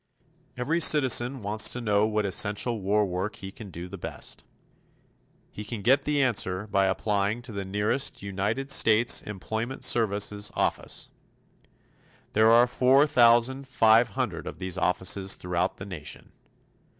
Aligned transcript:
Every 0.57 0.79
citizen 0.79 1.43
wants 1.43 1.71
to 1.73 1.79
know 1.79 2.07
what 2.07 2.25
essential 2.25 2.81
war 2.81 3.05
work 3.05 3.35
he 3.35 3.51
can 3.51 3.69
do 3.69 3.87
the 3.87 3.99
best. 3.99 4.43
He 5.51 5.63
can 5.63 5.83
get 5.83 6.05
the 6.05 6.23
answer 6.23 6.65
by 6.65 6.87
applying 6.87 7.43
to 7.43 7.51
the 7.51 7.63
nearest 7.65 8.23
United 8.23 8.71
States 8.71 9.21
Employment 9.21 9.83
Service 9.83 10.51
office. 10.55 11.11
There 12.33 12.49
are 12.49 12.65
four 12.65 13.05
thousand 13.05 13.67
five 13.67 14.09
hundred 14.17 14.47
of 14.47 14.57
these 14.57 14.75
offices 14.75 15.35
throughout 15.35 15.77
the 15.77 15.85
nation. 15.85 16.31